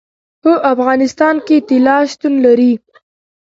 [0.41, 2.73] په افغانستان کې طلا شتون لري.